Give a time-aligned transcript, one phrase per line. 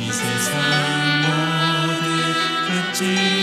[0.00, 0.54] 이 세상
[1.22, 3.37] 모든 끝이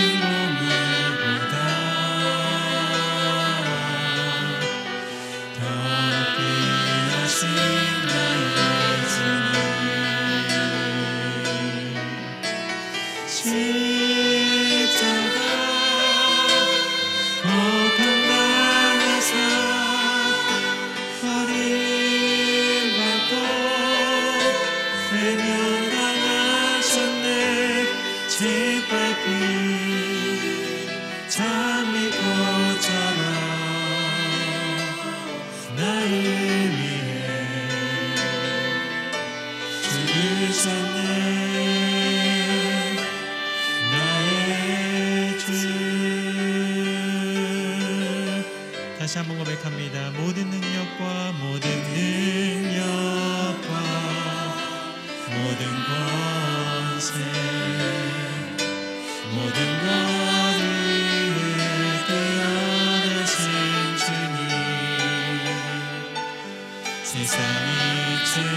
[67.15, 68.55] 세상이 주여주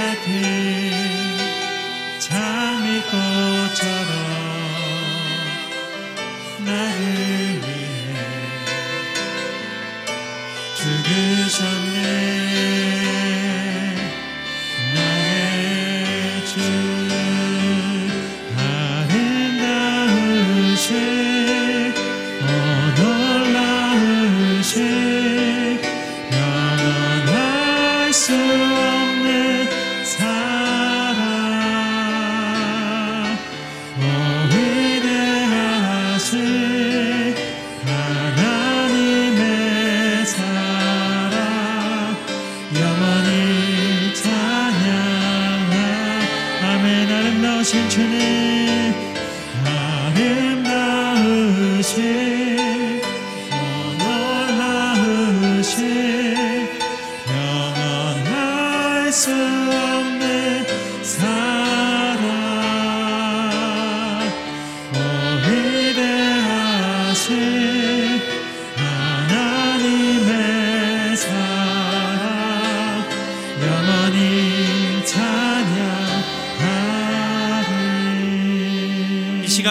[0.00, 0.32] 같은
[2.18, 3.20] 장미꽃처럼
[6.64, 7.39] 나를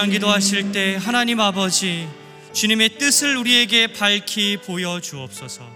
[0.00, 2.08] 시간 기도하실 때 하나님 아버지
[2.54, 5.70] 주님의 뜻을 우리에게 밝히 보여 주옵소서.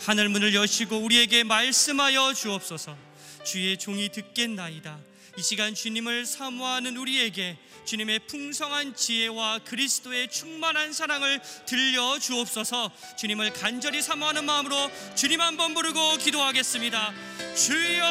[0.00, 2.96] 하늘 문을 여시고 우리에게 말씀하여 주옵소서.
[3.44, 4.96] 주의 종이 듣겠나이다.
[5.36, 12.90] 이 시간 주님을 사모하는 우리에게 주님의 풍성한 지혜와 그리스도의 충만한 사랑을 들려 주옵소서.
[13.18, 17.12] 주님을 간절히 사모하는 마음으로 주님 한번 부르고 기도하겠습니다.
[17.54, 18.04] 주여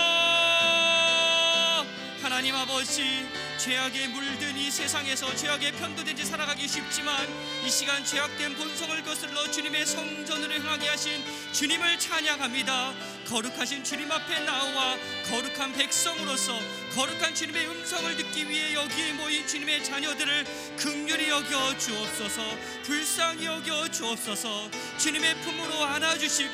[2.22, 3.26] 하나님 아버지
[3.58, 4.45] 죄악에 물든 이
[4.76, 7.16] 세상에서 죄악에 편도되지 살아가기 쉽지만
[7.66, 11.24] 이 시간 죄악된 본성을 거슬러 주님의 성전으로 향하게 하신
[11.54, 12.94] 주님을 찬양합니다
[13.26, 14.98] 거룩하신 주님 앞에 나와
[15.30, 16.60] 거룩한 백성으로서
[16.94, 20.46] 거룩한 주님의 음성을 듣기 위해 여기에 모인 주님의 자녀들을
[20.78, 24.70] 극률히 여겨 주옵소서 불쌍히 여겨 주옵소서.
[25.00, 26.54] 주님의 품으로 안아주시고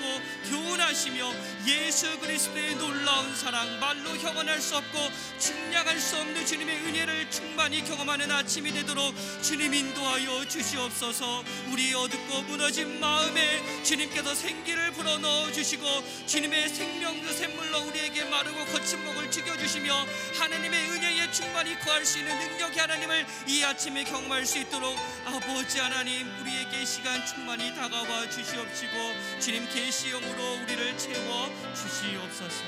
[0.50, 1.34] 교훈하시며
[1.68, 4.98] 예수 그리스도의 놀라운 사랑 말로 형언할 수 없고
[5.38, 11.44] 측량할 수 없는 주님의 은혜를 충만히 경험하는 아침이 되도록 주님 인도하여 주시옵소서.
[11.72, 15.86] 우리 어둡고 무너진 마음에 주님께서 생기를 불어넣어 주시고
[16.28, 20.06] 주님의 생명그 샘물로 우리에게 마르고 거친 목을 죽여주시며
[20.40, 26.28] 하나님의 은혜에 충만히 거할 수 있는 능력의 하나님을 이 아침에 경험할 수 있도록 아버지 하나님
[26.42, 32.64] 우리에게 시간 충만히 다가와 주시옵시고 주님 계시형으로 우리를 채워 주시옵소서.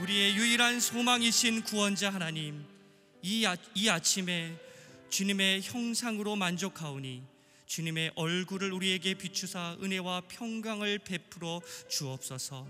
[0.00, 2.64] 우리의 유일한 소망이신 구원자 하나님
[3.22, 4.56] 이, 아, 이 아침에
[5.10, 7.29] 주님의 형상으로 만족하오니
[7.70, 12.66] 주님의 얼굴을 우리에게 비추사 은혜와 평강을 베풀어 주옵소서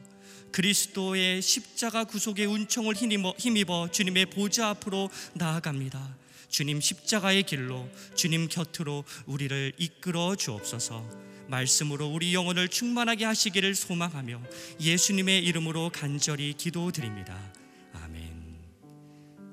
[0.53, 6.19] 그리스도의 십자가 구속의 운총을 힘입어, 주님의 보좌 앞으로 나아갑니다
[6.51, 11.09] 주님 십자가의 길로 주님 곁으로 우리를 이끌어 주옵소서
[11.49, 14.43] 말씀으로 우리 영혼을 충만하게 하시기를 소망하며
[14.81, 17.53] 예수님의 이름으로 간절히 기도드립니다.
[17.95, 18.41] 아멘.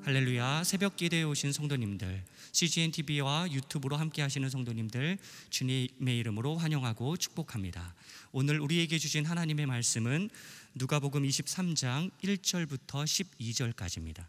[0.03, 0.63] 할렐루야.
[0.63, 5.17] 새벽 기도에 오신 성도님들, CGN TV와 유튜브로 함께 하시는 성도님들
[5.49, 7.95] 주님의 이름으로 환영하고 축복합니다.
[8.31, 10.29] 오늘 우리에게 주신 하나님의 말씀은
[10.75, 14.25] 누가복음 23장 1절부터 12절까지입니다.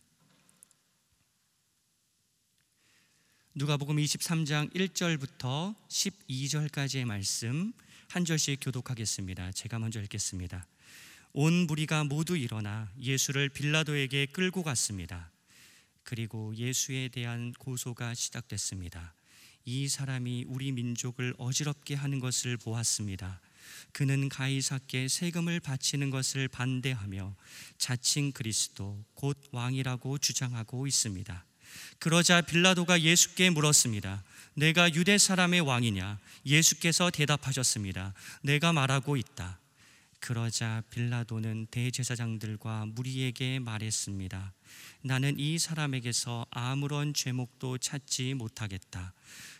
[3.55, 7.73] 누가복음 23장 1절부터 12절까지의 말씀
[8.09, 9.53] 한 절씩 교독하겠습니다.
[9.53, 10.67] 제가 먼저 읽겠습니다.
[11.33, 15.31] 온 무리가 모두 일어나 예수를 빌라도에게 끌고 갔습니다.
[16.09, 19.13] 그리고 예수에 대한 고소가 시작됐습니다.
[19.67, 23.43] 이 사람이 우리 민족을 어지럽게 하는 것을 보았습니다.
[23.93, 27.37] 그는 가이사께 세금을 바치는 것을 반대하며
[27.77, 31.45] 자칭 그리스도 곧 왕이라고 주장하고 있습니다.
[31.99, 34.25] 그러자 빌라도가 예수께 물었습니다.
[34.55, 36.19] 내가 유대 사람의 왕이냐?
[36.47, 38.15] 예수께서 대답하셨습니다.
[38.43, 39.61] 내가 말하고 있다.
[40.21, 44.53] 그러자 빌라도는 대제사장들과 무리에게 말했습니다.
[45.03, 49.15] 나는 이 사람에게서 아무런 죄목도 찾지 못하겠다.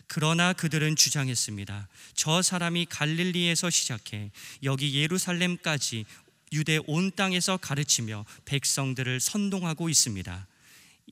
[0.07, 1.89] 그러나 그들은 주장했습니다.
[2.15, 4.31] 저 사람이 갈릴리에서 시작해
[4.63, 6.07] 여기 예루살렘까지
[6.53, 10.47] 유대 온 땅에서 가르치며 백성들을 선동하고 있습니다.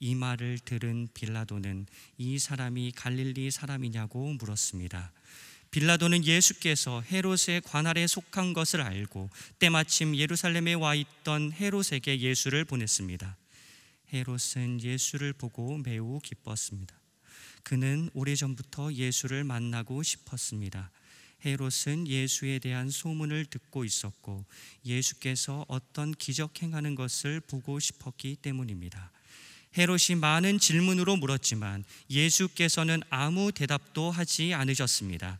[0.01, 1.87] 이 말을 들은 빌라도는
[2.19, 5.13] 이 사람이 갈릴리 사람이냐고 물었습니다.
[5.77, 9.29] 빌라도는 예수께서 헤롯의 관할에 속한 것을 알고
[9.59, 13.37] 때마침 예루살렘에 와 있던 헤롯에게 예수를 보냈습니다.
[14.11, 16.99] 헤롯은 예수를 보고 매우 기뻤습니다.
[17.63, 20.91] 그는 오래전부터 예수를 만나고 싶었습니다.
[21.45, 24.47] 헤롯은 예수에 대한 소문을 듣고 있었고
[24.83, 29.13] 예수께서 어떤 기적 행하는 것을 보고 싶었기 때문입니다.
[29.77, 35.39] 헤롯이 많은 질문으로 물었지만 예수께서는 아무 대답도 하지 않으셨습니다.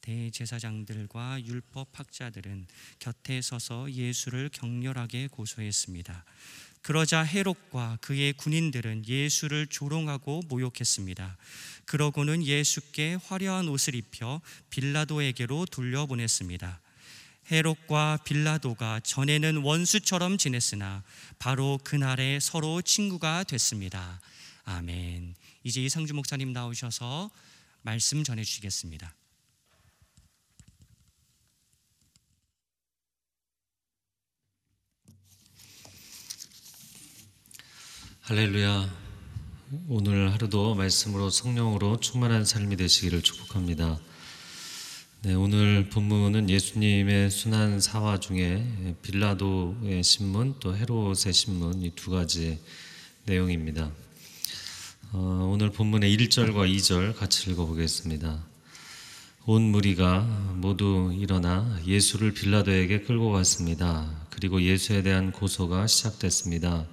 [0.00, 2.66] 대제사장들과 율법 학자들은
[2.98, 6.24] 곁에 서서 예수를 격렬하게 고소했습니다.
[6.82, 11.36] 그러자 헤롯과 그의 군인들은 예수를 조롱하고 모욕했습니다.
[11.84, 14.40] 그러고는 예수께 화려한 옷을 입혀
[14.70, 16.80] 빌라도에게로 돌려보냈습니다.
[17.52, 21.02] 헤롯과 빌라도가 전에는 원수처럼 지냈으나
[21.38, 24.20] 바로 그날에 서로 친구가 됐습니다.
[24.64, 25.34] 아멘.
[25.64, 27.30] 이제 이상주 목사님 나오셔서
[27.82, 29.14] 말씀 전해 주시겠습니다.
[38.30, 38.88] 할렐루야.
[39.88, 43.98] 오늘 하루도 말씀으로 성령으로 충만한 삶이 되시기를 축복합니다.
[45.22, 52.60] 네, 오늘 본문은 예수님의 순환 사화 중에 빌라도의 신문 또 헤롯의 신문 이 두 가지
[53.24, 53.90] 내용입니다.
[55.10, 58.44] 어, 오늘 본문의 1절과 2절 같이 읽어보겠습니다.
[59.46, 60.20] 온 무리가
[60.54, 64.08] 모두 일어나 예수를 빌라도에게 끌고 갔습니다.
[64.30, 66.86] 그리고 예수에 대한 고소가 시작됐습니다.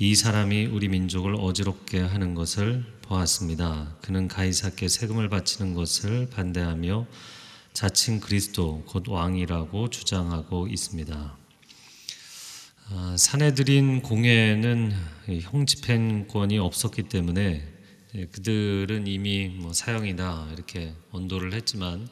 [0.00, 3.96] 이 사람이 우리 민족을 어지럽게 하는 것을 보았습니다.
[4.00, 7.04] 그는 가이사께 세금을 바치는 것을 반대하며
[7.72, 11.36] 자칭 그리스도 곧 왕이라고 주장하고 있습니다.
[12.90, 14.92] 아, 사내들인 공회는
[15.40, 17.66] 형집행권이 없었기 때문에
[18.14, 22.08] 예, 그들은 이미 뭐 사형이다 이렇게 언도를 했지만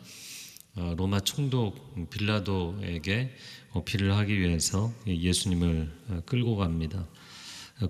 [0.75, 3.33] 어, 로마 총독 빌라도에게
[3.75, 7.07] 어필을 하기 위해서 예수님을 어, 끌고 갑니다.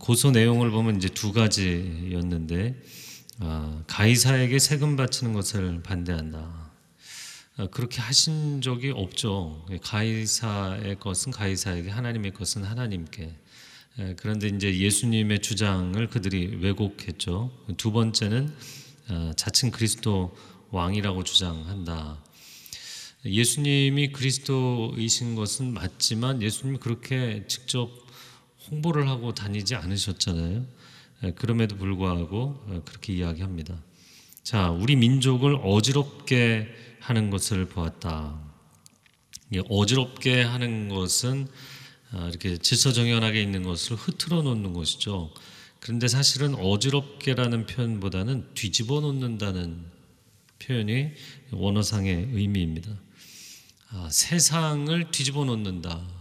[0.01, 2.75] 고소 내용을 보면 이제 두 가지였는데
[3.39, 6.73] 아, 가이사에게 세금 바치는 것을 반대한다.
[7.59, 9.65] 아, 그렇게 하신 적이 없죠.
[9.83, 13.37] 가이사의 것은 가이사에게, 하나님의 것은 하나님께.
[14.17, 17.51] 그런데 이제 예수님의 주장을 그들이 왜곡했죠.
[17.77, 18.53] 두 번째는
[19.09, 20.37] 아, 자칭 그리스도
[20.71, 22.19] 왕이라고 주장한다.
[23.25, 28.06] 예수님이 그리스도이신 것은 맞지만 예수님이 그렇게 직접
[28.71, 30.67] 홍보를 하고 다니지 않으셨잖아요.
[31.25, 33.83] 예, 그럼에도 불구하고 어, 그렇게 이야기합니다.
[34.43, 36.69] 자, 우리 민족을 어지럽게
[37.01, 38.39] 하는 것을 보았다.
[39.69, 41.49] 어지럽게 하는 것은
[42.13, 45.33] 아, 이렇게 질서정연하게 있는 것을 흐트러 놓는 것이죠.
[45.81, 49.85] 그런데 사실은 어지럽게라는 표현보다는 뒤집어 놓는다는
[50.59, 51.11] 표현이
[51.53, 52.91] 원어상의 의미입니다.
[53.91, 56.16] 아, 세상을 뒤집어 놓는다.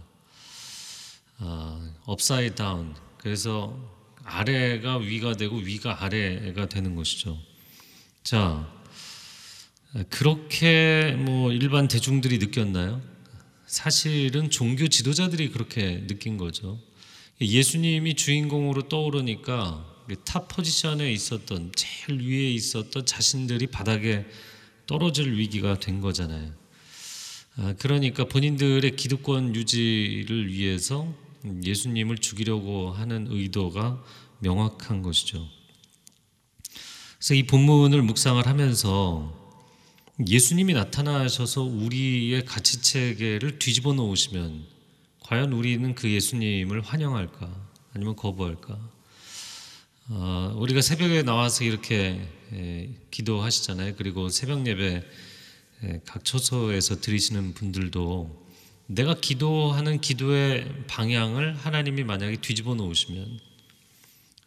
[1.38, 3.78] 어, upside down 그래서
[4.24, 7.38] 아래가 위가 되고 위가 아래가 되는 것이죠.
[8.22, 8.68] 자
[10.10, 13.00] 그렇게 뭐 일반 대중들이 느꼈나요?
[13.66, 16.80] 사실은 종교 지도자들이 그렇게 느낀 거죠.
[17.40, 24.24] 예수님이 주인공으로 떠오르니까 top position에 있었던 제일 위에 있었던 자신들이 바닥에
[24.86, 26.52] 떨어질 위기가 된 거잖아요.
[27.56, 31.12] 아, 그러니까 본인들의 기득권 유지를 위해서
[31.64, 34.02] 예수님을 죽이려고 하는 의도가
[34.40, 35.46] 명확한 것이죠.
[37.18, 39.34] 그래서 이 본문을 묵상을 하면서
[40.26, 44.64] 예수님이 나타나셔서 우리의 가치 체계를 뒤집어 놓으시면
[45.20, 48.78] 과연 우리는 그 예수님을 환영할까 아니면 거부할까?
[50.08, 52.20] 어, 우리가 새벽에 나와서 이렇게
[52.52, 53.94] 에, 기도하시잖아요.
[53.96, 55.04] 그리고 새벽 예배
[55.82, 58.45] 에, 각 처소에서 드리시는 분들도
[58.86, 63.40] 내가 기도하는 기도의 방향을 하나님이 만약에 뒤집어 놓으시면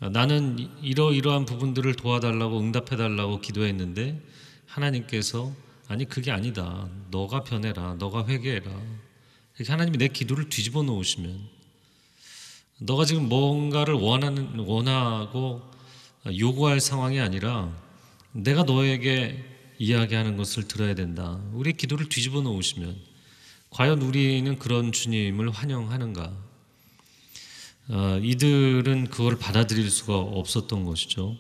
[0.02, 4.22] 아, 나는 이러이러한 부분들을 도와달라고 응답해달라고 기도했는데
[4.66, 5.54] 하나님께서
[5.90, 6.88] 아니 그게 아니다.
[7.12, 7.96] 너가 변해라.
[7.96, 8.72] 너가 회개해라.
[9.58, 11.38] 이렇게 하나님이 내 기도를 뒤집어 놓으시면
[12.78, 15.62] 너가 지금 뭔가를 원하는 원하고
[16.38, 17.76] 요구할 상황이 아니라
[18.32, 19.44] 내가 너에게
[19.80, 21.42] 이야기하는 것을 들어야 된다.
[21.52, 22.96] 우리 기도를 뒤집어 놓으시면
[23.70, 26.34] 과연 우리는 그런 주님을 환영하는가?
[27.90, 31.36] 어, 이들은 그걸 받아들일 수가 없었던 것이죠.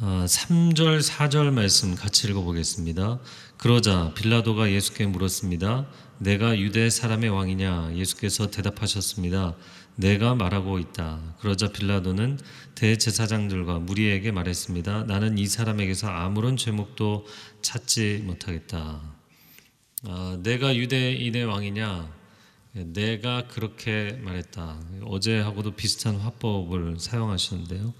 [0.00, 3.18] 어, 3절, 4절 말씀 같이 읽어보겠습니다.
[3.56, 5.88] 그러자 빌라도가 예수께 물었습니다.
[6.18, 7.96] 내가 유대 사람의 왕이냐?
[7.96, 9.56] 예수께서 대답하셨습니다.
[9.96, 11.34] 내가 말하고 있다.
[11.40, 12.38] 그러자 빌라도는
[12.76, 15.04] 대제사장들과 무리에게 말했습니다.
[15.04, 17.26] 나는 이 사람에게서 아무런 죄목도
[17.60, 19.17] 찾지 못하겠다.
[20.04, 22.18] 어, 내가 유대인의 왕이냐?
[22.72, 24.80] 내가 그렇게 말했다.
[25.02, 27.92] 어제하고도 비슷한 화법을 사용하시는데요.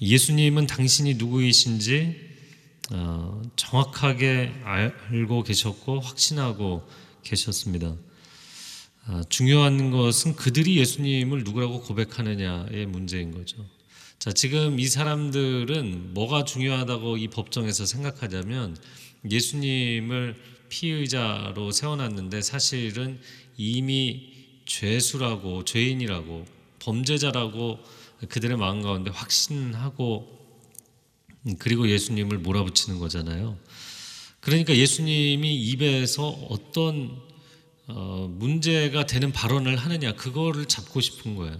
[0.00, 2.16] 예수님은 당신이 누구이신지
[2.92, 6.88] 어, 정확하게 알고 계셨고 확신하고
[7.22, 7.94] 계셨습니다.
[9.08, 13.66] 어, 중요한 것은 그들이 예수님을 누구라고 고백하느냐의 문제인 거죠.
[14.18, 18.78] 자, 지금 이 사람들은 뭐가 중요하다고 이 법정에서 생각하자면
[19.30, 23.20] 예수님을 피의자로 세워놨는데 사실은
[23.56, 24.32] 이미
[24.66, 26.44] 죄수라고 죄인이라고
[26.78, 27.78] 범죄자라고
[28.28, 30.38] 그들의 마음 가운데 확신하고
[31.58, 33.58] 그리고 예수님을 몰아붙이는 거잖아요.
[34.40, 37.20] 그러니까 예수님이 입에서 어떤
[37.86, 41.58] 어, 문제가 되는 발언을 하느냐 그거를 잡고 싶은 거예요.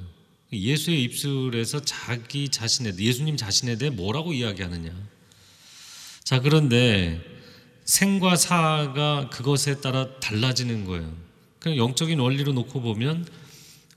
[0.52, 4.94] 예수의 입술에서 자기 자신에 예수님 자신에 대해 뭐라고 이야기하느냐.
[6.24, 7.37] 자 그런데
[7.88, 11.10] 생과 사가 그것에 따라 달라지는 거예요.
[11.58, 13.26] 그냥 영적인 원리로 놓고 보면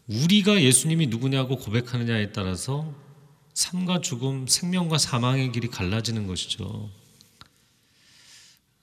[0.07, 2.95] 우리가 예수님이 누구냐고 고백하느냐에 따라서
[3.53, 6.89] 삶과 죽음, 생명과 사망의 길이 갈라지는 것이죠.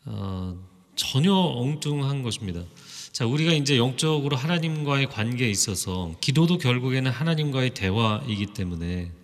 [0.05, 0.59] 어,
[0.95, 2.63] 전혀 엉뚱한 것입니다.
[3.11, 9.18] 자, 우리가 이제 영적으로 하나님과의 관계에 있어서 기도도 결국에는 하나님과의 대화이기 때문에 아,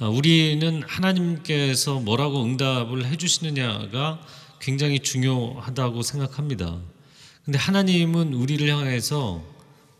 [0.00, 4.20] 우리는 하나님께서 뭐라고 응답을 해주시느냐가
[4.60, 6.78] 굉장히 중요하다고 생각합니다.
[7.44, 9.42] 근데 하나님은 우리를 향해서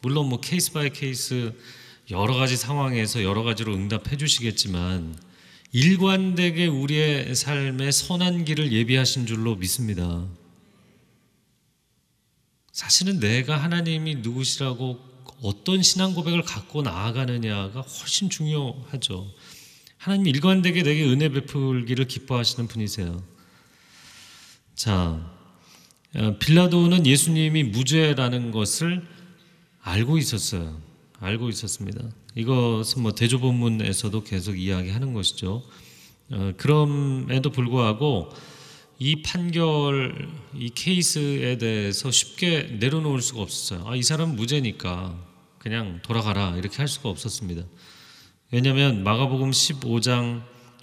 [0.03, 1.55] 물론 뭐 case by case
[2.11, 5.17] 여러 가지 상황에서 여러 가지로 응답해 주시겠지만
[5.73, 10.27] 일관되게 우리의 삶의 선한 길을 예비하신 줄로 믿습니다.
[12.71, 15.01] 사실은 내가 하나님이 누구시라고
[15.43, 19.27] 어떤 신앙 고백을 갖고 나아가느냐가 훨씬 중요하죠.
[19.97, 23.23] 하나님 일관되게 내게 은혜 베풀기를 기뻐하시는 분이세요.
[24.75, 25.35] 자,
[26.15, 29.07] 어, 빌라도는 예수님이 무죄라는 것을
[29.81, 30.81] 알고 있었어요.
[31.19, 32.03] 알고 있었습니다.
[32.35, 35.63] 이것은 뭐 대조본문에서도 계속 이야기하는 것이죠.
[36.31, 38.31] 어, 그럼에도 불구하고
[38.99, 43.87] 이 판결, 이 케이스에 대해서 쉽게 내려놓을 수가 없었어요.
[43.87, 45.23] 아, 이 사람 무죄니까
[45.59, 47.63] 그냥 돌아가라 이렇게 할 수가 없었습니다.
[48.53, 50.41] 왜냐하면 마가복음 15장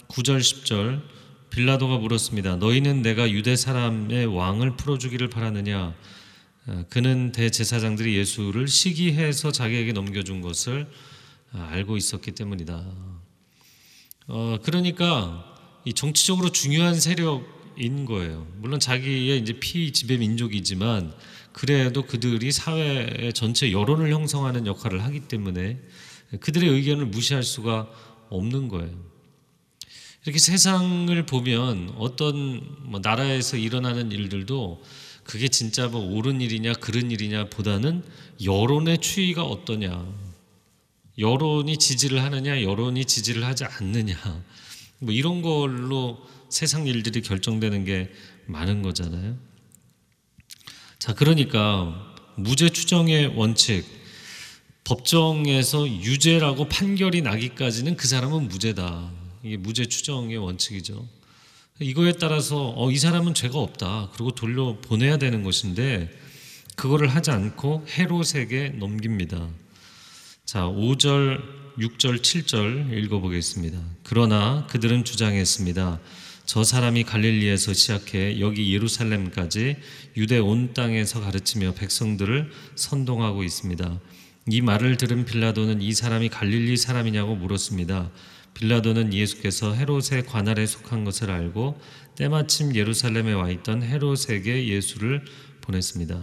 [0.08, 1.00] 9절 10절
[1.48, 2.56] 빌라도가 물었습니다.
[2.56, 5.94] 너희는 내가 유대 사람의 왕을 풀어주기를 바라느냐?
[6.66, 10.86] 어, 그는 대제사장들이 예수를 시기해서 자기에게 넘겨준 것을
[11.54, 12.84] 어, 알고 있었기 때문이다.
[14.26, 15.56] 어, 그러니까
[15.86, 18.46] 이 정치적으로 중요한 세력인 거예요.
[18.58, 21.14] 물론 자기의 이제 피 지배 민족이지만
[21.54, 25.80] 그래도 그들이 사회 전체 여론을 형성하는 역할을 하기 때문에
[26.40, 27.88] 그들의 의견을 무시할 수가
[28.30, 29.14] 없는 거예요.
[30.24, 34.82] 이렇게 세상을 보면 어떤 뭐 나라에서 일어나는 일들도
[35.22, 38.02] 그게 진짜 뭐 옳은 일이냐 그른 일이냐 보다는
[38.42, 40.06] 여론의 추이가 어떠냐
[41.18, 44.16] 여론이 지지를 하느냐 여론이 지지를 하지 않느냐
[44.98, 46.18] 뭐 이런 걸로
[46.48, 48.10] 세상 일들이 결정되는 게
[48.46, 49.36] 많은 거잖아요.
[50.98, 53.84] 자 그러니까 무죄 추정의 원칙
[54.84, 59.10] 법정에서 유죄라고 판결이 나기까지는 그 사람은 무죄다.
[59.42, 61.06] 이게 무죄 추정의 원칙이죠.
[61.80, 64.10] 이거에 따라서 어, 이 사람은 죄가 없다.
[64.12, 66.10] 그리고 돌려 보내야 되는 것인데
[66.76, 69.48] 그거를 하지 않고 헤롯에게 넘깁니다.
[70.44, 71.40] 자, 5절,
[71.78, 73.80] 6절, 7절 읽어보겠습니다.
[74.02, 76.00] 그러나 그들은 주장했습니다.
[76.44, 79.76] 저 사람이 갈릴리에서 시작해 여기 예루살렘까지
[80.18, 83.98] 유대 온 땅에서 가르치며 백성들을 선동하고 있습니다.
[84.50, 88.10] 이 말을 들은 빌라도는 이 사람이 갈릴리 사람이냐고 물었습니다.
[88.52, 91.80] 빌라도는 예수께서 헤롯의 관할에 속한 것을 알고
[92.16, 95.24] 때마침 예루살렘에 와 있던 헤롯에게 예수를
[95.62, 96.20] 보냈습니다.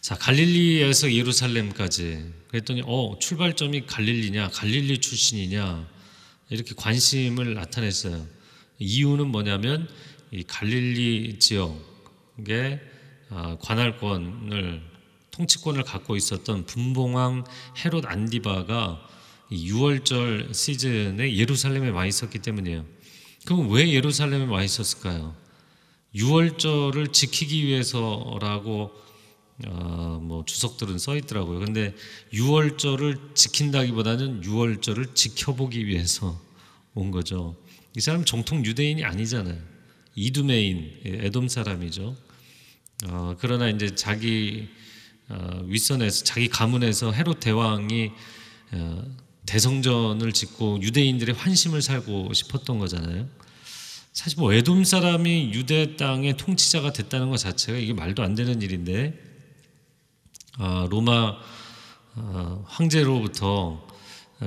[0.00, 4.50] 자, 갈릴리에서 예루살렘까지 그랬더니 어, 출발점이 갈릴리냐?
[4.50, 5.86] 갈릴리 출신이냐?
[6.50, 8.26] 이렇게 관심을 나타냈어요.
[8.78, 9.88] 이유는 뭐냐면
[10.30, 12.80] 이 갈릴리 지역의
[13.30, 14.97] 아, 관할권을
[15.38, 17.44] 통치권을 갖고 있었던 분봉왕
[17.84, 19.00] 헤롯 안디바가
[19.52, 22.84] 6월절 시즌에 예루살렘에 와 있었기 때문이에요.
[23.44, 25.36] 그럼 왜 예루살렘에 와 있었을까요?
[26.14, 28.90] 6월절을 지키기 위해서라고
[29.66, 31.60] 어, 뭐 주석들은 써 있더라고요.
[31.60, 31.94] 근데
[32.32, 36.40] 6월절을 지킨다기보다는 6월절을 지켜보기 위해서
[36.94, 37.56] 온 거죠.
[37.96, 39.58] 이 사람 정통 유대인이 아니잖아요.
[40.16, 42.16] 이두메인 에돔 사람이죠.
[43.06, 44.78] 어, 그러나 이제 자기 어,
[45.64, 48.10] 윗선에서 자기 가문에서 헤롯 대왕이
[48.72, 49.04] 어,
[49.46, 53.26] 대성전을 짓고 유대인들의 환심을 살고 싶었던 거잖아요.
[54.12, 59.14] 사실 뭐 에돔 사람이 유대 땅의 통치자가 됐다는 것 자체가 이게 말도 안 되는 일인데
[60.58, 61.36] 아, 로마
[62.14, 63.86] 아, 황제로부터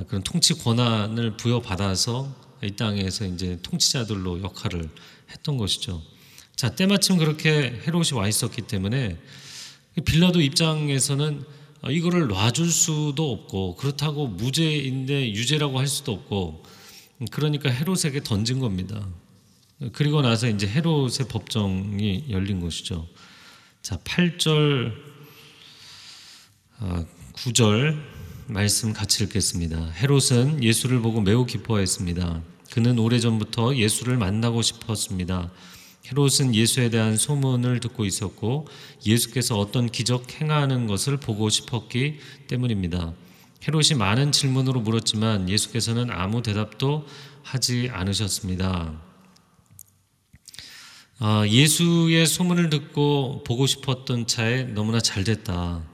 [0.08, 4.88] 그런 통치 권한을 부여받아서 이 땅에서 이제 통치자들로 역할을
[5.30, 6.02] 했던 것이죠.
[6.54, 9.18] 자 때마침 그렇게 헤롯이 와 있었기 때문에
[10.04, 11.44] 빌라도 입장에서는
[11.90, 16.64] 이거를 놔줄 수도 없고 그렇다고 무죄인데 유죄라고 할 수도 없고
[17.30, 19.06] 그러니까 헤롯에게 던진 겁니다.
[19.92, 23.08] 그리고 나서 이제 헤롯의 법정이 열린 것이죠.
[23.82, 24.92] 자, 8절
[27.34, 28.02] 9절 아,
[28.46, 29.90] 말씀 같이 읽겠습니다.
[29.90, 32.42] 헤롯은 예수를 보고 매우 기뻐했습니다.
[32.72, 35.50] 그는 오래전부터 예수를 만나고 싶었습니다.
[36.10, 38.66] 헤롯은 예수에 대한 소문을 듣고 있었고
[39.06, 43.14] 예수께서 어떤 기적 행하는 것을 보고 싶었기 때문입니다.
[43.66, 47.06] 헤롯이 많은 질문으로 물었지만 예수께서는 아무 대답도
[47.42, 49.00] 하지 않으셨습니다.
[51.20, 55.84] 아, 예수의 소문을 듣고 보고 싶었던 차에 너무나 잘 됐다.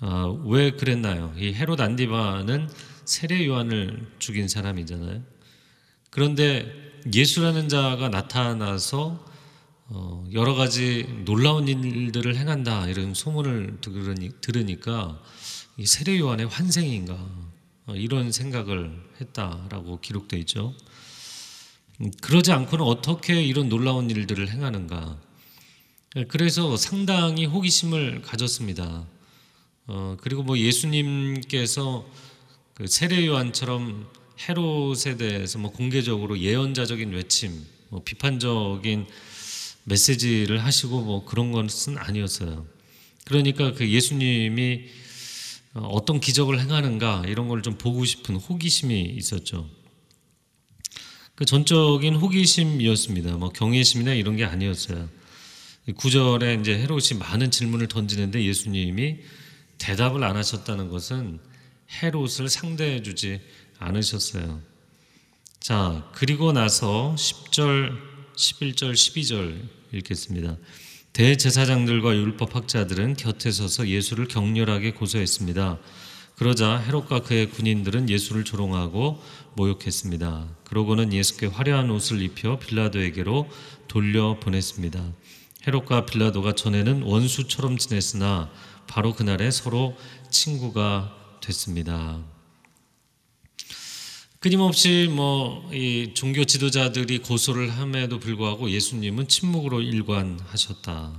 [0.00, 1.34] 아, 왜 그랬나요?
[1.36, 2.68] 이 헤롯 안디바는
[3.04, 5.22] 세례 요한을 죽인 사람이잖아요.
[6.10, 9.32] 그런데 예수라는 자가 나타나서
[9.88, 15.20] 어, 여러 가지 놀라운 일들을 행한다 이런 소문을 들으니, 들으니까
[15.76, 17.14] 이 세례 요한의 환생인가
[17.86, 20.74] 어, 이런 생각을 했다라고 기록되어 있죠.
[22.00, 25.18] 음, 그러지 않고는 어떻게 이런 놀라운 일들을 행하는가?
[26.28, 29.06] 그래서 상당히 호기심을 가졌습니다.
[29.86, 32.06] 어, 그리고 뭐 예수님께서
[32.74, 34.08] 그 세례 요한처럼
[34.48, 39.06] 헤롯에 대해서 뭐 공개적으로 예언자적인 외침, 뭐 비판적인
[39.84, 42.66] 메시지를 하시고 뭐 그런 것은 아니었어요.
[43.24, 44.84] 그러니까 그 예수님이
[45.74, 49.68] 어떤 기적을 행하는가 이런 걸 좀 보고 싶은 호기심이 있었죠.
[51.34, 53.36] 그 전적인 호기심이었습니다.
[53.36, 55.08] 뭐 경외심이나 이런 게 아니었어요.
[55.96, 59.18] 구절에 이제 헤롯이 많은 질문을 던지는데 예수님이
[59.78, 61.40] 대답을 안 하셨다는 것은
[62.02, 63.40] 헤롯을 상대해 주지
[63.82, 64.60] 않으셨어요.
[65.60, 67.96] 자, 그리고 나서 10절,
[68.36, 70.56] 11절, 12절 읽겠습니다.
[71.12, 75.78] 대제사장들과 율법학자들은 곁에 서서 예수를 격렬하게 고소했습니다.
[76.36, 79.22] 그러자 헤롯과 그의 군인들은 예수를 조롱하고
[79.54, 80.48] 모욕했습니다.
[80.64, 83.48] 그러고는 예수께 화려한 옷을 입혀 빌라도에게로
[83.88, 85.12] 돌려 보냈습니다.
[85.66, 88.50] 헤롯과 빌라도가 전에는 원수처럼 지냈으나
[88.88, 89.96] 바로 그날에 서로
[90.30, 92.31] 친구가 됐습니다.
[94.42, 101.12] 끊임없이 뭐 이 종교 지도자들이 고소를 함에도 불구하고 예수님은 침묵으로 일관하셨다.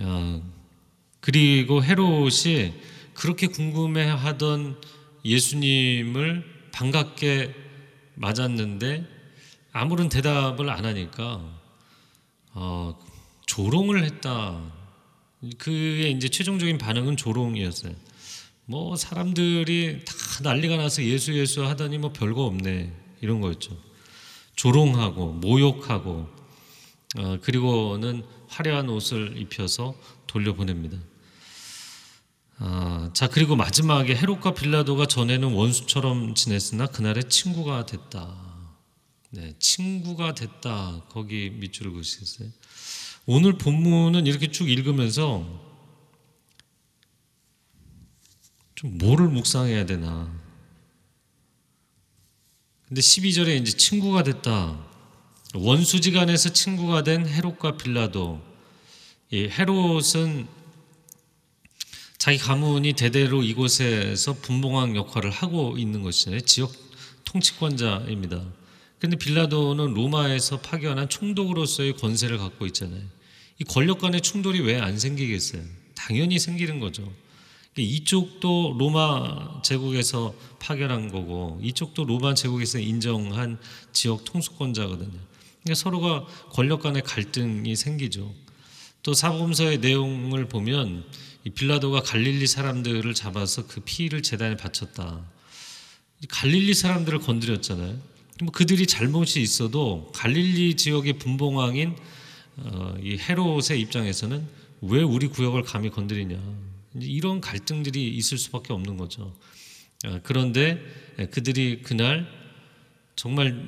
[0.00, 0.42] 어,
[1.20, 2.72] 그리고 헤롯이
[3.14, 4.80] 그렇게 궁금해하던
[5.24, 7.54] 예수님을 반갑게
[8.14, 9.04] 맞았는데
[9.72, 11.44] 아무런 대답을 안 하니까
[12.54, 12.98] 어,
[13.46, 14.62] 조롱을 했다.
[15.58, 17.92] 그의 이제 최종적인 반응은 조롱이었어요.
[18.70, 23.74] 뭐 사람들이 다 난리가 나서 예수 예수 하더니 뭐 별거 없네 이런 거였죠.
[24.56, 26.28] 조롱하고 모욕하고
[27.16, 29.94] 어, 그리고는 화려한 옷을 입혀서
[30.26, 30.98] 돌려보냅니다.
[32.58, 38.36] 아, 자 그리고 마지막에 헤롯과 빌라도가 전에는 원수처럼 지냈으나 그날에 친구가 됐다.
[39.30, 41.04] 네, 친구가 됐다.
[41.08, 42.50] 거기 밑줄을 그으시겠어요?
[43.24, 45.67] 오늘 본문은 이렇게 쭉 읽으면서
[48.78, 50.32] 좀 뭐를 묵상해야 되나.
[52.86, 54.78] 근데 12절에 이제 친구가 됐다.
[55.52, 58.40] 원수지간에서 친구가 된 헤롯과 빌라도.
[59.32, 60.46] 이 헤롯은
[62.18, 66.42] 자기 가문이 대대로 이곳에서 분봉왕 역할을 하고 있는 것이잖아요.
[66.42, 66.72] 지역
[67.24, 68.44] 통치권자입니다.
[69.00, 73.02] 근데 빌라도는 로마에서 파견한 총독으로서의 권세를 갖고 있잖아요.
[73.60, 75.64] 이 권력 간의 충돌이 왜 안 생기겠어요?
[75.96, 77.12] 당연히 생기는 거죠.
[77.82, 83.58] 이쪽도 로마 제국에서 파견한 거고 이쪽도 로마 제국에서 인정한
[83.92, 85.18] 지역 통수권자거든요.
[85.62, 88.32] 그러니까 서로가 권력 간의 갈등이 생기죠.
[89.02, 91.04] 또 사복음서의 내용을 보면
[91.54, 95.20] 빌라도가 갈릴리 사람들을 잡아서 그 피를 재단에 바쳤다.
[96.28, 97.96] 갈릴리 사람들을 건드렸잖아요.
[98.42, 101.96] 뭐 그들이 잘못이 있어도 갈릴리 지역의 분봉왕인
[102.58, 104.46] 어, 이 헤롯의 입장에서는
[104.82, 106.38] 왜 우리 구역을 감히 건드리냐.
[107.02, 109.34] 이런 갈등들이 있을 수밖에 없는 거죠.
[110.04, 110.80] 아, 그런데
[111.30, 112.26] 그들이 그날
[113.16, 113.64] 정말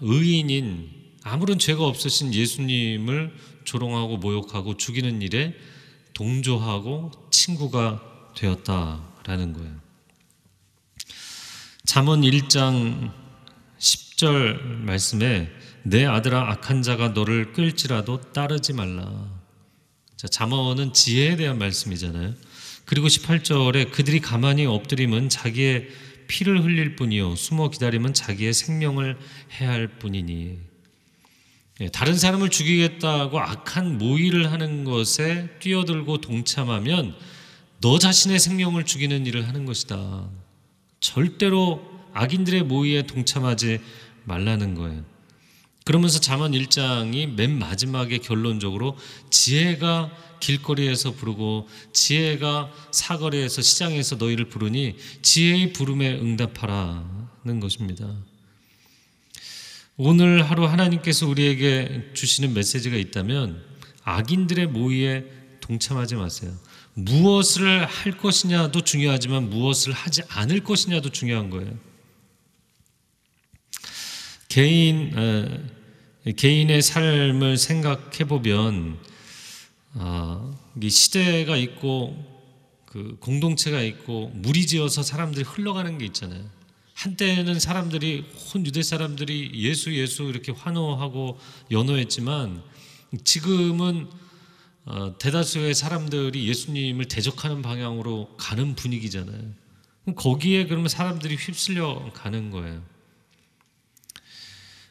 [0.00, 0.90] 의인인
[1.22, 5.54] 아무런 죄가 없으신 예수님을 조롱하고 모욕하고 죽이는 일에
[6.14, 9.80] 동조하고 친구가 되었다라는 거예요.
[11.84, 13.12] 잠언 1장
[13.78, 15.50] 10절 말씀에
[15.82, 19.30] 내 아들아 악한 자가 너를 끌지라도 따르지 말라.
[20.16, 22.34] 자, 잠언은 지혜에 대한 말씀이잖아요.
[22.84, 25.88] 그리고 18절에 그들이 가만히 엎드림은 자기의
[26.26, 29.18] 피를 흘릴 뿐이요 숨어 기다림은 자기의 생명을
[29.52, 30.58] 해할 뿐이니
[31.80, 37.16] 예, 다른 사람을 죽이겠다고 악한 모의를 하는 것에 뛰어들고 동참하면
[37.80, 40.28] 너 자신의 생명을 죽이는 일을 하는 것이다.
[41.00, 43.80] 절대로 악인들의 모의에 동참하지
[44.22, 45.04] 말라는 거예요.
[45.84, 48.96] 그러면서 잠언 1장이 맨 마지막에 결론적으로
[49.30, 50.10] 지혜가
[50.44, 58.14] 길거리에서 부르고 지혜가 사거리에서 시장에서 너희를 부르니 지혜의 부름에 응답하라는 것입니다.
[59.96, 63.64] 오늘 하루 하나님께서 우리에게 주시는 메시지가 있다면
[64.02, 65.24] 악인들의 모의에
[65.60, 66.52] 동참하지 마세요.
[66.92, 71.72] 무엇을 할 것이냐도 중요하지만 무엇을 하지 않을 것이냐도 중요한 거예요.
[74.48, 75.70] 개인
[76.36, 78.98] 개인의 삶을 생각해 보면
[79.94, 82.16] 아, 이 시대가 있고
[82.86, 86.44] 그 공동체가 있고 무리지어서 사람들이 흘러가는 게 있잖아요.
[86.94, 91.38] 한때는 사람들이 온 유대 사람들이 예수 예수 이렇게 환호하고
[91.70, 92.62] 연호했지만
[93.24, 94.08] 지금은
[94.86, 99.54] 어, 대다수의 사람들이 예수님을 대적하는 방향으로 가는 분위기잖아요.
[100.14, 102.82] 거기에 그러면 사람들이 휩쓸려 가는 거예요.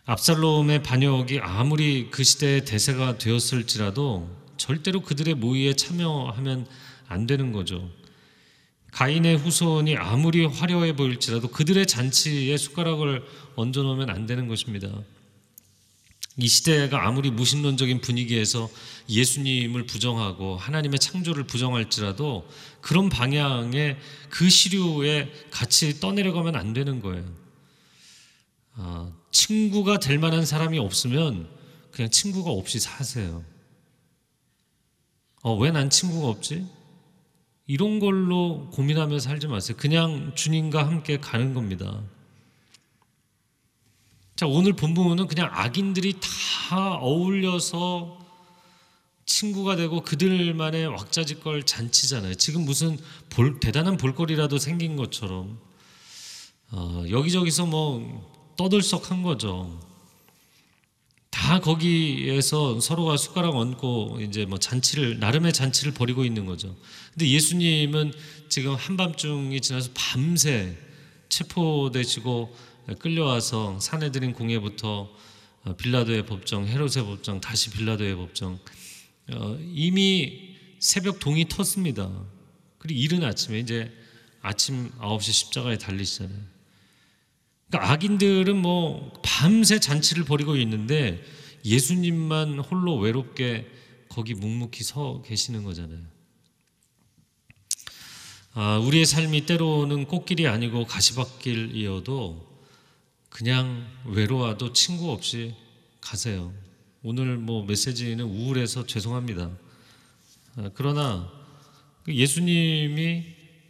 [0.06, 6.68] 압살롬의 반역이 아무리 그 시대의 대세가 되었을지라도 절대로 그들의 모의에 참여하면
[7.08, 7.90] 안 되는 거죠.
[8.92, 13.24] 가인의 후손이 아무리 화려해 보일지라도 그들의 잔치에 숟가락을
[13.56, 14.90] 얹어 놓으면 안 되는 것입니다.
[16.38, 18.70] 이 시대가 아무리 무신론적인 분위기에서
[19.08, 22.48] 예수님을 부정하고 하나님의 창조를 부정할지라도
[22.82, 23.98] 그런 방향의
[24.30, 27.24] 그 시류에 같이 떠내려가면 안 되는 거예요.
[28.76, 31.48] 아, 친구가 될 만한 사람이 없으면
[31.92, 33.44] 그냥 친구가 없이 사세요.
[35.44, 36.66] 어, 왜 난 친구가 없지?
[37.68, 39.78] 이런 걸로 고민하며 살지 마세요.
[39.80, 42.02] 그냥 주님과 함께 가는 겁니다.
[44.36, 48.20] 자, 오늘 본문은 그냥 악인들이 다 어울려서
[49.26, 52.36] 친구가 되고 그들만의 왁자지껄 잔치잖아요.
[52.36, 52.98] 지금 무슨
[53.30, 55.60] 볼, 대단한 볼거리라도 생긴 것처럼
[56.72, 59.80] 어, 여기저기서 뭐 떠들썩한 거죠.
[61.34, 66.76] 다 거기에서 서로가 숟가락 얹고 이제 뭐 잔치를 나름의 잔치를 벌이고 있는 거죠.
[67.12, 68.14] 근데 예수님은
[68.50, 70.78] 지금 한밤중이 지나서 밤새
[71.30, 72.56] 체포되시고
[73.00, 75.10] 끌려와서 사내들인 공회부터
[75.66, 78.60] 어, 빌라도의 법정, 헤롯의 법정, 다시 빌라도의 법정
[79.32, 82.26] 어, 이미 새벽 동이 텄습니다.
[82.78, 83.92] 그리고 이른 아침에 이제
[84.44, 86.53] 아침 9시 십자가에 달리시잖아요.
[87.74, 91.24] 그러니까 악인들은 뭐 밤새 잔치를 벌이고 있는데
[91.66, 93.68] 예수님만 홀로 외롭게
[94.10, 96.00] 거기 묵묵히 서 계시는 거잖아요.
[98.54, 102.46] 아, 우리의 삶이 때로는 꽃길이 아니고 가시밭길이어도
[103.32, 105.56] 그냥 외로워도 친구 없이
[106.00, 106.54] 가세요.
[107.02, 109.50] 오늘 뭐 메시지는 우울해서 죄송합니다.
[110.58, 111.28] 아, 그러나
[112.08, 113.26] 예수님이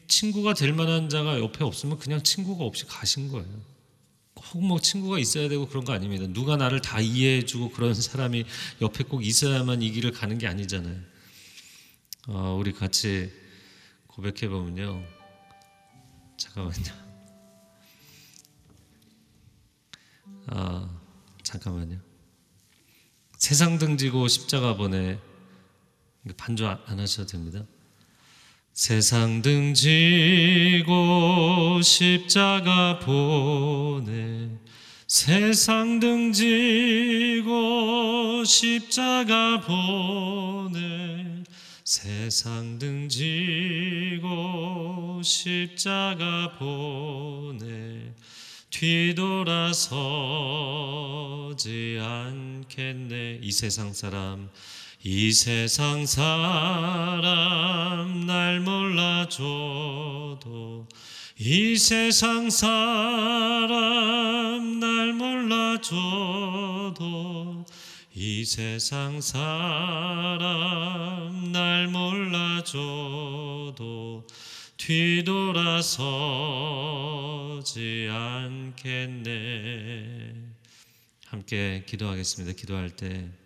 [0.10, 3.73] 친구가 될 만한 자가 옆에 없으면 그냥 친구가 없이 가신 거예요.
[4.34, 6.26] 꼭 뭐 친구가 있어야 되고 그런 거 아닙니다.
[6.28, 8.46] 누가 나를 다 이해해주고 그런 사람이
[8.82, 11.00] 옆에 꼭 있어야만 이 길을 가는 게 아니잖아요.
[12.28, 13.32] 어, 우리 같이
[14.08, 15.04] 고백해 보면요.
[16.38, 17.04] 잠깐만요.
[20.48, 21.00] 아,
[21.44, 22.00] 잠깐만요.
[23.38, 25.20] 세상 등지고 십자가 보내
[26.38, 27.66] 반주 안 하셔도 됩니다.
[28.74, 30.90] 세상 등지고
[31.84, 34.50] 십자가 보내.
[35.06, 36.34] 세상 등지고
[38.44, 41.44] 십자가 보내.
[41.86, 44.32] 세상 등지고
[45.24, 48.12] 십자가 보내.
[48.72, 49.60] 뒤돌아서지
[52.02, 53.38] 않겠네.
[53.44, 54.50] 이 세상 사람
[55.06, 57.26] 이 세상 사람
[58.26, 59.38] 날 몰라줘도
[61.38, 62.70] 이 세상 사람
[64.80, 65.84] 날 몰라줘도
[68.14, 70.40] 이 세상 사람
[71.52, 72.74] 날 몰라줘도
[74.78, 76.08] 뒤돌아서지
[78.10, 79.34] 않겠네.
[81.26, 82.56] 함께 기도하겠습니다.
[82.56, 83.43] 기도할 때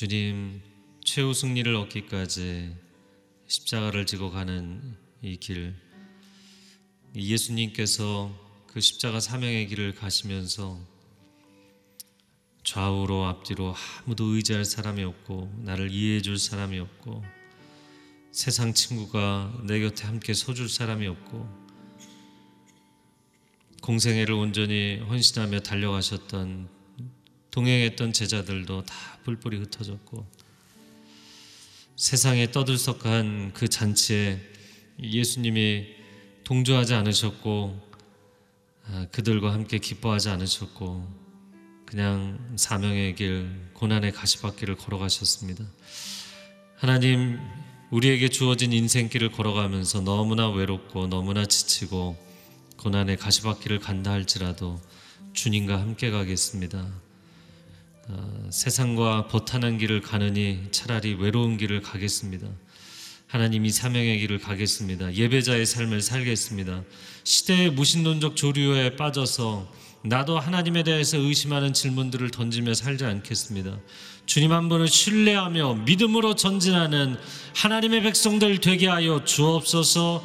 [0.00, 0.62] 주님
[1.04, 2.74] 최후 승리를 얻기까지
[3.48, 5.74] 십자가를 지고 가는 이 길,
[7.14, 8.34] 예수님께서
[8.66, 10.80] 그 십자가 사명의 길을 가시면서
[12.64, 13.74] 좌우로 앞뒤로
[14.06, 17.22] 아무도 의지할 사람이 없고 나를 이해해 줄 사람이 없고
[18.32, 21.46] 세상 친구가 내 곁에 함께 서줄 사람이 없고
[23.82, 26.79] 공생애를 온전히 헌신하며 달려가셨던
[27.50, 30.26] 동행했던 제자들도 다 뿔뿔이 흩어졌고
[31.96, 34.40] 세상에 떠들썩한 그 잔치에
[35.02, 35.86] 예수님이
[36.44, 37.90] 동조하지 않으셨고
[38.86, 41.06] 아, 그들과 함께 기뻐하지 않으셨고
[41.84, 45.64] 그냥 사명의 길 고난의 가시밭길을 걸어가셨습니다.
[46.76, 47.38] 하나님
[47.90, 52.16] 우리에게 주어진 인생길을 걸어가면서 너무나 외롭고 너무나 지치고
[52.78, 54.80] 고난의 가시밭길을 간다 할지라도
[55.34, 57.09] 주님과 함께 가겠습니다.
[58.12, 62.48] 어, 세상과 버탄한 길을 가느니 차라리 외로운 길을 가겠습니다.
[63.28, 65.14] 하나님이 사명의 길을 가겠습니다.
[65.14, 66.82] 예배자의 삶을 살겠습니다.
[67.22, 69.70] 시대의 무신론적 조류에 빠져서
[70.02, 73.78] 나도 하나님에 대해서 의심하는 질문들을 던지며 살지 않겠습니다.
[74.26, 77.16] 주님 한 분을 신뢰하며 믿음으로 전진하는
[77.54, 80.24] 하나님의 백성들 되게 하여 주옵소서.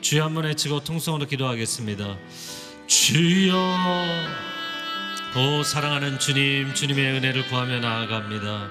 [0.00, 2.16] 주여 한번 외치고 통성으로 기도하겠습니다.
[2.86, 3.76] 주여,
[5.38, 8.70] 오 사랑하는 주님, 주님의 은혜를 구하며 나아갑니다.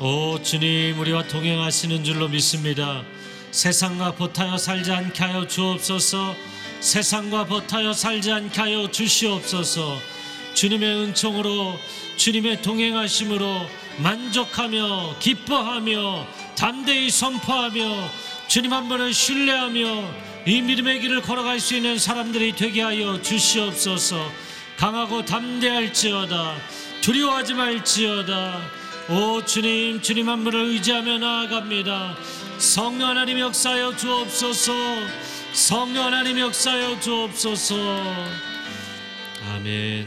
[0.00, 3.04] 오 주님, 우리와 동행하시는 줄로 믿습니다.
[3.52, 6.34] 세상과 버타여 살지 않게 하여 주옵소서.
[6.80, 10.00] 세상과 버타여 살지 않게 하여 주시옵소서.
[10.54, 11.78] 주님의 은총으로
[12.16, 16.26] 주님의 동행하심으로 만족하며 기뻐하며
[16.56, 18.10] 담대히 선포하며
[18.48, 20.10] 주님 한 분을 신뢰하며
[20.46, 24.53] 이 믿음의 길을 걸어갈 수 있는 사람들이 되게 하여 주시옵소서.
[24.78, 26.56] 강하고 담대할지어다
[27.00, 28.60] 두려워하지 말지어다
[29.10, 32.16] 오 주님 주님 한 분을 의지하며 나아갑니다.
[32.58, 34.72] 성령 하나님 역사여 주옵소서.
[35.52, 37.74] 성령 하나님 역사여 주옵소서.
[39.50, 40.06] 아멘.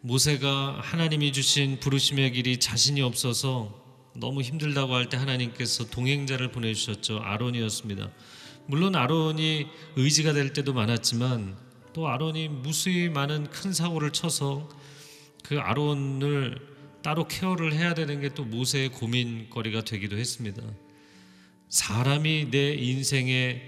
[0.00, 3.74] 모세가 하나님이 주신 부르심의 길이 자신이 없어서
[4.14, 7.18] 너무 힘들다고 할 때 하나님께서 동행자를 보내주셨죠.
[7.18, 8.10] 아론이었습니다.
[8.66, 11.56] 물론 아론이 의지가 될 때도 많았지만
[11.92, 14.68] 또 아론이 무수히 많은 큰 사고를 쳐서
[15.44, 16.58] 그 아론을
[17.02, 20.62] 따로 케어를 해야 되는 게 또 모세의 고민거리가 되기도 했습니다.
[21.68, 23.62] 사람이 내 인생의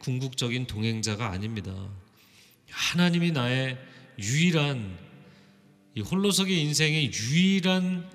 [0.00, 1.72] 궁극적인 동행자가 아닙니다.
[2.70, 3.78] 하나님이 나의
[4.18, 4.98] 유일한
[5.94, 8.08] 이 홀로서기 인생의 유일한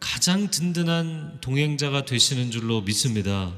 [0.00, 3.54] 가장 든든한 동행자가 되시는 줄로 믿습니다.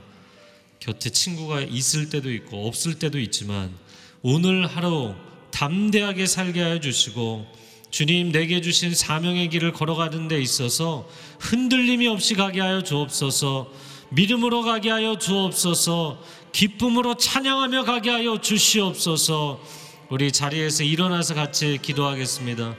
[0.81, 3.75] 곁에 친구가 있을 때도 있고 없을 때도 있지만
[4.23, 5.15] 오늘 하루
[5.55, 7.47] 담대하게 살게 하여 주시고
[7.91, 13.71] 주님 내게 주신 사명의 길을 걸어가는 데 있어서 흔들림이 없이 가게 하여 주옵소서
[14.11, 16.19] 믿음으로 가게 하여 주옵소서
[16.53, 19.61] 기쁨으로 찬양하며 가게 하여 주시옵소서.
[20.09, 22.77] 우리 자리에서 일어나서 같이 기도하겠습니다.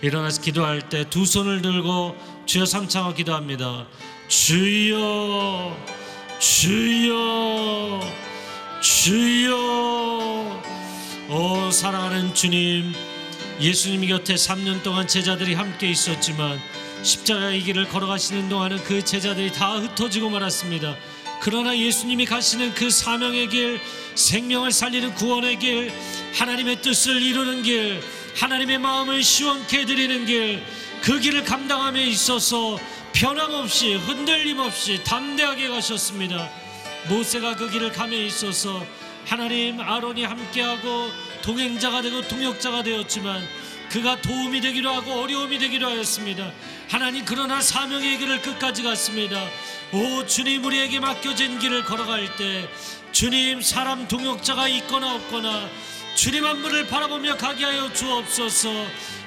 [0.00, 3.86] 일어나서 기도할 때 두 손을 들고 주여 삼창하고 기도합니다.
[4.28, 5.76] 주여
[6.38, 8.00] 주여
[8.80, 10.77] 주여
[11.28, 12.94] 오 사랑하는 주님
[13.60, 16.60] 예수님 곁에 3년 동안 제자들이 함께 있었지만
[17.02, 20.96] 십자가의 길을 걸어가시는 동안은 그 제자들이 다 흩어지고 말았습니다.
[21.40, 23.80] 그러나 예수님이 가시는 그 사명의 길
[24.14, 25.92] 생명을 살리는 구원의 길
[26.34, 28.02] 하나님의 뜻을 이루는 길
[28.36, 30.62] 하나님의 마음을 시원케 해드리는 길
[31.02, 32.78] 그 길을 감당함에 있어서
[33.12, 36.50] 변함없이 흔들림 없이 담대하게 가셨습니다.
[37.08, 38.84] 모세가 그 길을 감에 있어서
[39.28, 41.10] 하나님 아론이 함께하고
[41.42, 43.46] 동행자가 되고 동역자가 되었지만
[43.90, 46.50] 그가 도움이 되기도 하고 어려움이 되기도 하였습니다.
[46.88, 49.38] 하나님 그러나 사명의 길을 끝까지 갔습니다.
[49.92, 52.66] 오 주님 우리에게 맡겨진 길을 걸어갈 때
[53.12, 55.68] 주님 사람 동역자가 있거나 없거나
[56.14, 58.70] 주님 한 분을 바라보며 가게 하여 주옵소서.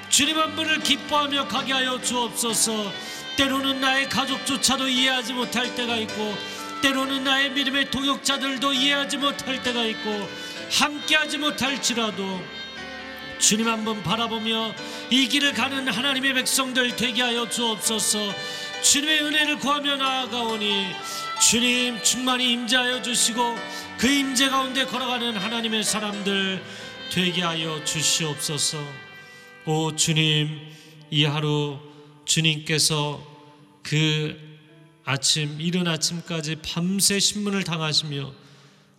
[0.08, 2.92] 주님 한 분을 기뻐하며 가게 하여 주옵소서.
[3.36, 6.36] 때로는 나의 가족조차도 이해하지 못할 때가 있고
[6.82, 10.28] 때로는 나의 믿음의 동역자들도 이해하지 못할 때가 있고
[10.70, 12.42] 함께하지 못할지라도
[13.38, 14.74] 주님 한번 바라보며
[15.10, 18.32] 이 길을 가는 하나님의 백성들 되게 하여 주옵소서.
[18.82, 20.92] 주님의 은혜를 구하며 나아가오니
[21.40, 23.56] 주님 충만히 임재하여 주시고
[23.98, 26.62] 그 임재 가운데 걸어가는 하나님의 사람들
[27.10, 28.78] 되게 하여 주시옵소서.
[29.66, 30.60] 오 주님
[31.10, 31.78] 이 하루
[32.24, 33.20] 주님께서
[33.82, 34.51] 그
[35.04, 38.32] 아침 이른 아침까지 밤새 신문을 당하시며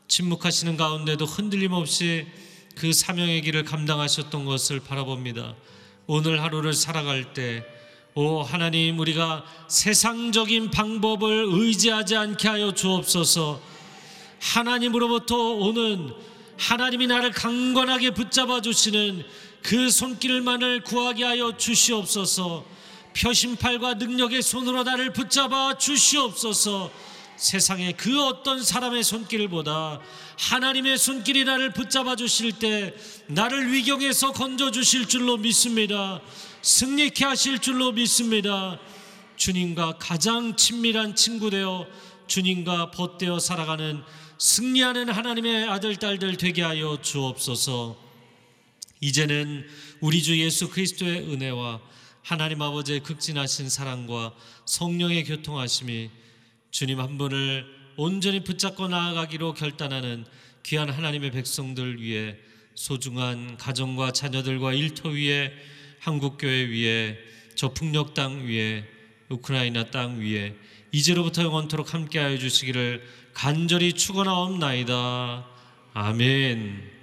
[0.09, 2.27] 침묵하시는 가운데도 흔들림 없이
[2.75, 5.55] 그 사명의 길을 감당하셨던 것을 바라봅니다.
[6.05, 7.63] 오늘 하루를 살아갈 때,
[8.15, 13.61] 오 하나님, 우리가 세상적인 방법을 의지하지 않게 하여 주옵소서.
[14.39, 16.13] 하나님으로부터 오는
[16.57, 19.23] 하나님이 나를 강건하게 붙잡아 주시는
[19.62, 22.73] 그 손길만을 구하게 하여 주시옵소서.
[23.15, 26.91] 표심팔과 능력의 손으로 나를 붙잡아 주시옵소서.
[27.35, 29.99] 세상의 그 어떤 사람의 손길보다
[30.39, 32.93] 하나님의 손길이 나를 붙잡아 주실 때
[33.27, 36.21] 나를 위경에서 건져 주실 줄로 믿습니다.
[36.61, 38.79] 승리케 하실 줄로 믿습니다.
[39.35, 41.87] 주님과 가장 친밀한 친구 되어
[42.27, 44.01] 주님과 벗되어 살아가는
[44.37, 47.97] 승리하는 하나님의 아들 딸들 되게 하여 주옵소서.
[49.01, 49.65] 이제는
[49.99, 51.81] 우리 주 예수 그리스도의 은혜와
[52.24, 54.34] 하나님 아버지의 극진하신 사랑과
[54.65, 56.10] 성령의 교통하심이
[56.71, 57.65] 주님 한 분을
[57.98, 60.26] 온전히 붙잡고 나아가기로 결단하는
[60.63, 62.38] 귀한 하나님의 백성들 위해
[62.76, 65.52] 소중한 가정과 자녀들과 일터 위에
[66.00, 67.17] 한국교회 위에
[67.56, 68.86] 저 풍력 땅 위에
[69.28, 70.56] 우크라이나 땅 위에
[70.94, 73.04] 이제로부터 영원토록 함께하여 주시기를
[73.34, 75.46] 간절히 축원하옵나이다.
[75.94, 77.02] 아멘.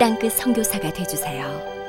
[0.00, 1.79] 땅끝 선교사가 되주세요.